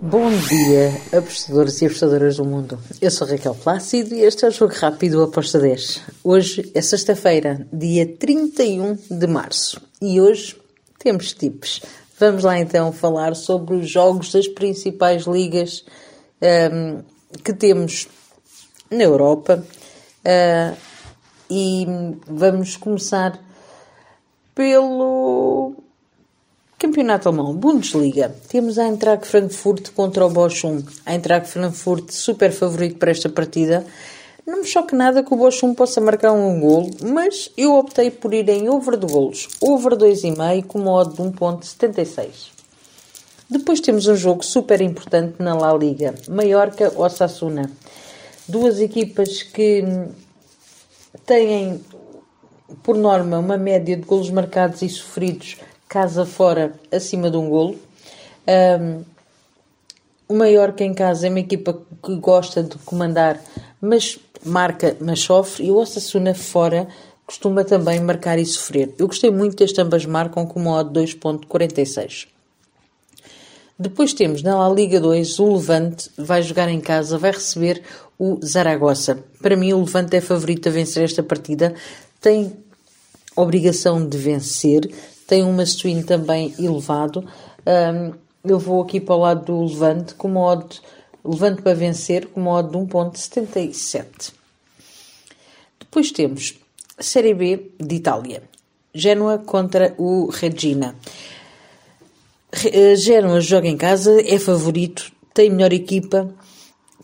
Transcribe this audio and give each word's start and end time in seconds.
Bom 0.00 0.30
dia, 0.30 1.18
apostadores 1.18 1.80
e 1.80 1.86
apostadoras 1.86 2.36
do 2.36 2.44
mundo. 2.44 2.78
Eu 3.00 3.10
sou 3.10 3.26
Raquel 3.26 3.54
Plácido 3.54 4.14
e 4.14 4.22
este 4.22 4.44
é 4.44 4.48
o 4.48 4.50
Jogo 4.50 4.72
Rápido 4.74 5.22
Aposta 5.22 5.58
10. 5.58 6.02
Hoje 6.24 6.70
é 6.74 6.80
sexta-feira, 6.80 7.66
dia 7.72 8.06
31 8.06 8.96
de 9.10 9.26
março. 9.26 9.80
E 10.00 10.20
hoje 10.20 10.56
temos 10.98 11.32
tips. 11.32 11.82
Vamos 12.18 12.42
lá 12.42 12.58
então 12.58 12.92
falar 12.92 13.36
sobre 13.36 13.76
os 13.76 13.88
jogos 13.88 14.32
das 14.32 14.48
principais 14.48 15.24
ligas 15.24 15.84
um, 16.72 17.02
que 17.42 17.52
temos 17.52 18.08
na 18.90 19.04
Europa. 19.04 19.64
Uh, 20.24 20.76
e 21.50 21.86
vamos 22.26 22.76
começar 22.76 23.38
pelo 24.54 25.81
Campeonato 26.82 27.28
Alemão, 27.28 27.54
Bundesliga. 27.54 28.34
Temos 28.48 28.76
a 28.76 28.88
Eintracht 28.88 29.24
Frankfurt 29.24 29.92
contra 29.92 30.26
o 30.26 30.28
Bochum. 30.28 30.82
A 31.06 31.12
Eintracht 31.12 31.48
Frankfurt 31.48 32.10
super 32.10 32.50
favorito 32.50 32.98
para 32.98 33.12
esta 33.12 33.28
partida. 33.28 33.86
Não 34.44 34.62
me 34.62 34.66
choque 34.66 34.92
nada 34.92 35.22
que 35.22 35.32
o 35.32 35.36
Bochum 35.36 35.76
possa 35.76 36.00
marcar 36.00 36.32
um 36.32 36.58
golo, 36.58 36.90
mas 37.00 37.52
eu 37.56 37.76
optei 37.76 38.10
por 38.10 38.34
ir 38.34 38.48
em 38.48 38.68
over 38.68 38.96
de 38.96 39.06
golos. 39.06 39.48
Over 39.60 39.92
2,5 39.92 40.66
com 40.66 40.80
modo 40.80 41.14
de 41.14 41.22
1.76. 41.22 42.50
Depois 43.48 43.78
temos 43.78 44.08
um 44.08 44.16
jogo 44.16 44.44
super 44.44 44.80
importante 44.80 45.36
na 45.38 45.54
La 45.54 45.72
Liga. 45.72 46.16
Mallorca-Osasuna. 46.28 47.70
Duas 48.48 48.80
equipas 48.80 49.44
que 49.44 49.84
têm, 51.24 51.80
por 52.82 52.96
norma, 52.96 53.38
uma 53.38 53.56
média 53.56 53.96
de 53.96 54.02
golos 54.02 54.30
marcados 54.30 54.82
e 54.82 54.88
sofridos 54.88 55.58
casa 55.92 56.24
fora 56.24 56.72
acima 56.90 57.30
de 57.30 57.36
um 57.36 57.50
golo. 57.50 57.78
Um, 58.80 59.02
o 60.26 60.34
Mallorca 60.34 60.82
em 60.82 60.94
casa 60.94 61.26
é 61.26 61.30
uma 61.30 61.40
equipa 61.40 61.78
que 62.02 62.16
gosta 62.16 62.62
de 62.62 62.78
comandar, 62.78 63.38
mas 63.78 64.18
marca, 64.42 64.96
mas 64.98 65.20
sofre. 65.20 65.66
E 65.66 65.70
o 65.70 65.76
Osasuna 65.76 66.32
fora 66.32 66.88
costuma 67.26 67.62
também 67.62 68.00
marcar 68.00 68.38
e 68.38 68.46
sofrer. 68.46 68.94
Eu 68.98 69.06
gostei 69.06 69.30
muito 69.30 69.54
deste 69.56 69.82
ambas 69.82 70.06
marcam 70.06 70.46
com 70.46 70.58
uma 70.58 70.78
odd 70.78 70.98
2.46. 70.98 72.26
Depois 73.78 74.14
temos 74.14 74.42
na 74.42 74.56
La 74.56 74.74
Liga 74.74 74.98
2 74.98 75.38
o 75.40 75.52
Levante, 75.52 76.10
vai 76.16 76.42
jogar 76.42 76.70
em 76.70 76.80
casa, 76.80 77.18
vai 77.18 77.32
receber 77.32 77.82
o 78.18 78.40
Zaragoza. 78.42 79.22
Para 79.42 79.56
mim 79.56 79.74
o 79.74 79.80
Levante 79.80 80.16
é 80.16 80.22
favorito 80.22 80.70
a 80.70 80.72
vencer 80.72 81.04
esta 81.04 81.22
partida, 81.22 81.74
tem 82.18 82.50
obrigação 83.36 84.06
de 84.06 84.16
vencer, 84.16 84.90
tem 85.32 85.42
um 85.42 85.52
must 85.54 86.02
também 86.02 86.54
elevado. 86.58 87.26
Um, 87.66 88.12
eu 88.44 88.58
vou 88.58 88.82
aqui 88.82 89.00
para 89.00 89.14
o 89.14 89.18
lado 89.18 89.46
do 89.46 89.64
Levante 89.64 90.14
com 90.14 90.28
modo 90.28 90.76
Levante 91.24 91.62
para 91.62 91.72
vencer 91.72 92.26
com 92.26 92.38
modo 92.38 92.70
de 92.70 92.92
1.77. 92.92 94.34
Depois 95.80 96.12
temos 96.12 96.58
Série 96.98 97.32
B 97.32 97.70
de 97.80 97.94
Itália. 97.94 98.42
Genoa 98.92 99.38
contra 99.38 99.94
o 99.96 100.28
Regina. 100.28 100.94
Genoa 102.98 103.40
joga 103.40 103.68
em 103.68 103.76
casa, 103.78 104.20
é 104.20 104.38
favorito, 104.38 105.10
tem 105.32 105.48
melhor 105.48 105.72
equipa, 105.72 106.30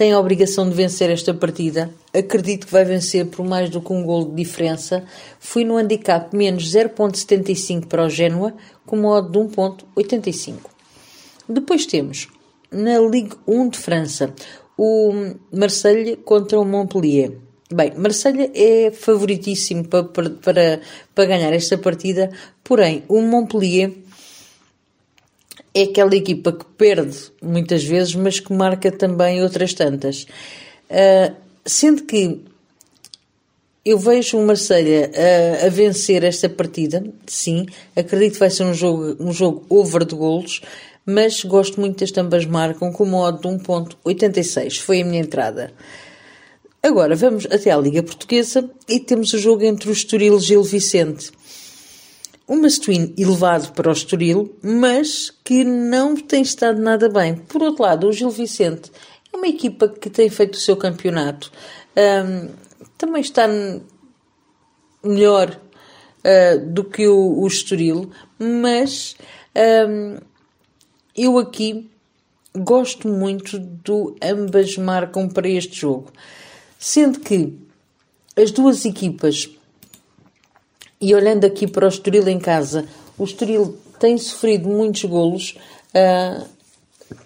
tem 0.00 0.12
a 0.12 0.18
obrigação 0.18 0.66
de 0.66 0.74
vencer 0.74 1.10
esta 1.10 1.34
partida. 1.34 1.92
Acredito 2.14 2.66
que 2.66 2.72
vai 2.72 2.86
vencer 2.86 3.26
por 3.26 3.44
mais 3.44 3.68
do 3.68 3.82
que 3.82 3.92
um 3.92 4.02
gol 4.02 4.24
de 4.24 4.34
diferença. 4.34 5.04
Fui 5.38 5.62
no 5.62 5.76
handicap 5.76 6.34
menos 6.34 6.72
0.75 6.72 7.84
para 7.84 8.06
o 8.06 8.08
Génua, 8.08 8.54
com 8.86 8.96
modo 8.96 9.30
de 9.30 9.54
1.85. 9.54 10.54
Depois 11.46 11.84
temos, 11.84 12.28
na 12.72 12.98
Ligue 12.98 13.36
1 13.46 13.68
de 13.68 13.76
França, 13.76 14.32
o 14.74 15.12
Marseille 15.52 16.16
contra 16.16 16.58
o 16.58 16.64
Montpellier. 16.64 17.36
Bem, 17.70 17.92
Marseille 17.94 18.50
é 18.54 18.90
favoritíssimo 18.90 19.86
para, 19.86 20.04
para, 20.04 20.80
para 21.14 21.24
ganhar 21.26 21.52
esta 21.52 21.76
partida, 21.76 22.30
porém, 22.64 23.04
o 23.06 23.20
Montpellier 23.20 23.92
é 25.74 25.82
aquela 25.82 26.14
equipa 26.14 26.52
que 26.52 26.64
perde 26.76 27.16
muitas 27.42 27.84
vezes, 27.84 28.14
mas 28.14 28.40
que 28.40 28.52
marca 28.52 28.90
também 28.90 29.42
outras 29.42 29.72
tantas. 29.72 30.26
Uh, 30.90 31.34
sendo 31.64 32.02
que 32.04 32.40
eu 33.84 33.98
vejo 33.98 34.38
o 34.38 34.46
Marselha 34.46 35.10
a, 35.62 35.66
a, 35.66 35.68
vencer 35.70 36.22
esta 36.24 36.48
partida, 36.48 37.04
sim, 37.26 37.66
acredito 37.96 38.34
que 38.34 38.40
vai 38.40 38.50
ser 38.50 38.64
um 38.64 38.74
jogo, 38.74 39.16
um 39.20 39.32
jogo 39.32 39.64
over 39.68 40.04
de 40.04 40.14
golos, 40.14 40.60
mas 41.06 41.42
gosto 41.44 41.80
muito 41.80 42.00
das 42.00 42.10
tambas 42.10 42.44
marcam 42.44 42.92
com 42.92 43.04
modo 43.04 43.40
de 43.40 43.64
1.86, 43.64 44.80
foi 44.80 45.00
a 45.00 45.04
minha 45.04 45.20
entrada. 45.20 45.72
Agora 46.82 47.14
vamos 47.14 47.46
até 47.46 47.70
à 47.70 47.76
Liga 47.76 48.02
Portuguesa 48.02 48.68
e 48.88 49.00
temos 49.00 49.32
o 49.32 49.38
jogo 49.38 49.64
entre 49.64 49.88
o 49.88 49.92
Estoril 49.92 50.38
e 50.38 50.40
Gil 50.40 50.62
Vicente 50.62 51.30
um 52.50 52.60
Mastuíno 52.60 53.14
elevado 53.16 53.72
para 53.74 53.88
o 53.88 53.92
Estoril, 53.92 54.58
mas 54.60 55.30
que 55.44 55.62
não 55.62 56.16
tem 56.16 56.42
estado 56.42 56.82
nada 56.82 57.08
bem. 57.08 57.36
Por 57.36 57.62
outro 57.62 57.84
lado, 57.84 58.08
o 58.08 58.12
Gil 58.12 58.28
Vicente 58.28 58.90
é 59.32 59.36
uma 59.36 59.46
equipa 59.46 59.88
que 59.88 60.10
tem 60.10 60.28
feito 60.28 60.54
o 60.54 60.60
seu 60.60 60.76
campeonato, 60.76 61.52
um, 61.96 62.48
também 62.98 63.22
está 63.22 63.46
melhor 65.04 65.60
uh, 66.24 66.66
do 66.66 66.82
que 66.82 67.06
o, 67.06 67.40
o 67.40 67.46
Estoril, 67.46 68.10
mas 68.36 69.16
um, 69.88 70.18
eu 71.16 71.38
aqui 71.38 71.88
gosto 72.52 73.06
muito 73.06 73.60
do 73.60 74.16
ambas 74.20 74.76
marcam 74.76 75.28
para 75.28 75.48
este 75.48 75.82
jogo, 75.82 76.12
sendo 76.80 77.20
que 77.20 77.56
as 78.36 78.50
duas 78.50 78.84
equipas 78.84 79.48
e 81.00 81.14
olhando 81.14 81.44
aqui 81.44 81.66
para 81.66 81.86
o 81.86 81.88
Estoril 81.88 82.28
em 82.28 82.38
casa, 82.38 82.86
o 83.16 83.24
Estoril 83.24 83.76
tem 83.98 84.18
sofrido 84.18 84.68
muitos 84.68 85.04
golos, 85.04 85.56
uh, 85.94 86.46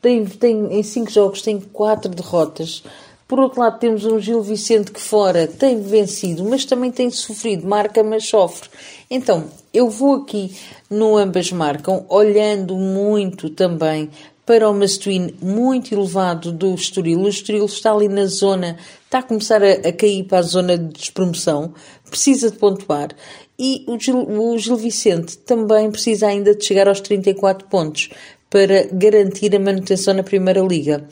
tem, 0.00 0.24
tem, 0.24 0.72
em 0.72 0.82
cinco 0.82 1.10
jogos 1.10 1.42
tem 1.42 1.60
quatro 1.60 2.10
derrotas. 2.10 2.82
Por 3.26 3.38
outro 3.38 3.60
lado, 3.60 3.78
temos 3.78 4.06
um 4.06 4.18
Gil 4.18 4.40
Vicente 4.40 4.90
que 4.90 5.00
fora 5.00 5.46
tem 5.46 5.82
vencido, 5.82 6.42
mas 6.44 6.64
também 6.64 6.90
tem 6.90 7.10
sofrido, 7.10 7.66
marca, 7.66 8.02
mas 8.02 8.26
sofre. 8.26 8.70
Então, 9.10 9.44
eu 9.72 9.90
vou 9.90 10.22
aqui 10.22 10.56
no 10.88 11.16
ambas 11.16 11.52
marcam, 11.52 12.06
olhando 12.08 12.74
muito 12.74 13.50
também 13.50 14.08
para 14.48 14.66
o 14.66 14.72
Mastuíno 14.72 15.30
muito 15.42 15.94
elevado 15.94 16.50
do 16.50 16.74
Estoril. 16.74 17.20
O 17.20 17.28
Estoril 17.28 17.66
está 17.66 17.92
ali 17.92 18.08
na 18.08 18.24
zona, 18.24 18.78
está 19.04 19.18
a 19.18 19.22
começar 19.22 19.62
a, 19.62 19.72
a 19.72 19.92
cair 19.92 20.24
para 20.24 20.38
a 20.38 20.42
zona 20.42 20.78
de 20.78 20.88
despromoção, 20.88 21.74
precisa 22.08 22.50
de 22.50 22.56
pontuar 22.56 23.10
e 23.58 23.84
o 23.86 24.00
Gil, 24.00 24.16
o 24.16 24.56
Gil 24.56 24.78
Vicente 24.78 25.36
também 25.36 25.90
precisa 25.90 26.28
ainda 26.28 26.54
de 26.54 26.64
chegar 26.64 26.88
aos 26.88 27.02
34 27.02 27.68
pontos 27.68 28.08
para 28.48 28.86
garantir 28.90 29.54
a 29.54 29.60
manutenção 29.60 30.14
na 30.14 30.22
Primeira 30.22 30.62
Liga. 30.62 31.06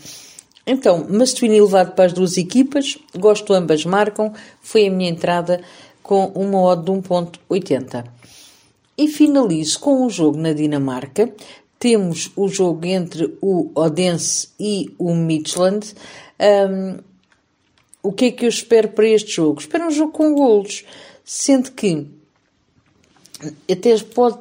Então, 0.66 1.06
Mastuíno 1.06 1.56
elevado 1.56 1.92
para 1.92 2.06
as 2.06 2.14
duas 2.14 2.38
equipas, 2.38 2.96
gosto 3.18 3.52
ambas 3.52 3.84
marcam, 3.84 4.32
foi 4.62 4.86
a 4.86 4.90
minha 4.90 5.10
entrada 5.10 5.60
com 6.02 6.24
uma 6.34 6.58
odd 6.62 6.86
de 6.86 6.90
1.80. 6.90 8.02
E 8.96 9.08
finalizo 9.08 9.78
com 9.78 10.06
o 10.06 10.08
jogo 10.08 10.38
na 10.38 10.54
Dinamarca. 10.54 11.30
Temos 11.78 12.30
o 12.34 12.48
jogo 12.48 12.86
entre 12.86 13.36
o 13.40 13.70
Odense 13.74 14.48
e 14.58 14.94
o 14.98 15.14
Midland. 15.14 15.94
Um, 16.40 16.98
o 18.02 18.12
que 18.12 18.26
é 18.26 18.30
que 18.30 18.44
eu 18.44 18.48
espero 18.48 18.88
para 18.88 19.08
este 19.08 19.32
jogo? 19.32 19.60
Espero 19.60 19.86
um 19.86 19.90
jogo 19.90 20.12
com 20.12 20.34
golos, 20.34 20.84
sendo 21.24 21.72
que 21.72 22.06
até 23.70 23.98
pode, 23.98 24.38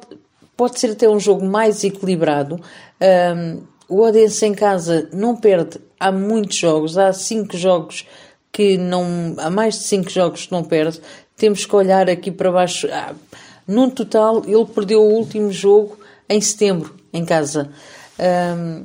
pode 0.56 0.78
ser 0.78 0.92
até 0.92 1.08
um 1.08 1.20
jogo 1.20 1.44
mais 1.44 1.84
equilibrado. 1.84 2.60
Um, 3.00 3.62
o 3.88 4.02
Odense 4.02 4.46
em 4.46 4.54
casa 4.54 5.08
não 5.12 5.36
perde 5.36 5.78
há 5.98 6.10
muitos 6.10 6.56
jogos, 6.56 6.96
há 6.96 7.12
cinco 7.12 7.56
jogos 7.56 8.06
que 8.52 8.76
não. 8.76 9.34
há 9.38 9.50
mais 9.50 9.74
de 9.74 9.84
cinco 9.84 10.10
jogos 10.10 10.46
que 10.46 10.52
não 10.52 10.64
perde. 10.64 11.00
Temos 11.36 11.66
que 11.66 11.76
olhar 11.76 12.08
aqui 12.08 12.30
para 12.30 12.50
baixo. 12.50 12.88
Ah, 12.90 13.14
num 13.66 13.90
total, 13.90 14.42
ele 14.46 14.64
perdeu 14.64 15.02
o 15.02 15.12
último 15.12 15.50
jogo 15.52 15.98
em 16.28 16.40
setembro, 16.40 16.94
em 17.12 17.24
casa. 17.24 17.70
Um, 18.18 18.84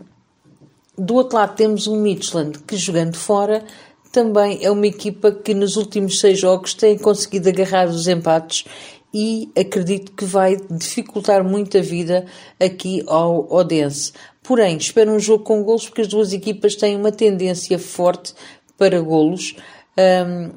do 0.98 1.16
outro 1.16 1.38
lado 1.38 1.56
temos 1.56 1.88
o 1.88 1.96
Midland, 1.96 2.60
que 2.60 2.76
jogando 2.78 3.16
fora 3.16 3.64
também 4.12 4.60
é 4.62 4.70
uma 4.70 4.88
equipa 4.88 5.32
que 5.32 5.54
nos 5.54 5.78
últimos 5.78 6.20
seis 6.20 6.40
jogos 6.40 6.74
tem 6.74 6.98
conseguido 6.98 7.48
agarrar 7.48 7.88
os 7.88 8.08
empates 8.08 8.66
e 9.14 9.50
acredito 9.58 10.12
que 10.12 10.26
vai 10.26 10.58
dificultar 10.70 11.44
muito 11.44 11.78
a 11.78 11.82
vida 11.82 12.26
aqui 12.60 13.04
ao 13.08 13.52
Odense. 13.52 14.14
Porém, 14.44 14.78
espero 14.78 15.12
um 15.12 15.20
jogo 15.20 15.44
com 15.44 15.64
golos 15.64 15.86
porque 15.86 16.02
as 16.02 16.08
duas 16.08 16.34
equipas 16.34 16.76
têm 16.76 16.96
uma 16.96 17.12
tendência 17.12 17.78
forte 17.80 18.34
para 18.78 19.00
golos 19.00 19.56
um, 19.98 20.52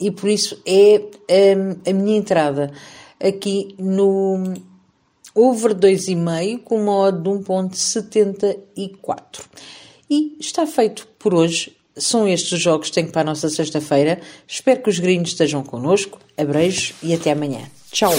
e 0.00 0.10
por 0.10 0.28
isso 0.28 0.60
é 0.66 1.02
um, 1.56 1.90
a 1.90 1.92
minha 1.92 2.16
entrada 2.16 2.72
aqui 3.20 3.76
no 3.78 4.54
over 5.34 5.74
2,5 5.74 6.62
com 6.62 6.82
uma 6.82 6.96
odd 6.96 7.22
de 7.22 7.28
1.74. 7.30 9.20
E 10.08 10.36
está 10.38 10.66
feito 10.66 11.08
por 11.18 11.34
hoje. 11.34 11.76
São 11.96 12.26
estes 12.26 12.52
os 12.52 12.60
jogos 12.60 12.88
que 12.88 12.94
tenho 12.94 13.10
para 13.10 13.22
a 13.22 13.24
nossa 13.24 13.48
sexta-feira. 13.48 14.20
Espero 14.46 14.82
que 14.82 14.90
os 14.90 14.98
gringos 14.98 15.30
estejam 15.30 15.62
connosco. 15.62 16.18
Abreijos 16.36 16.94
e 17.02 17.14
até 17.14 17.32
amanhã. 17.32 17.62
Tchau! 17.90 18.12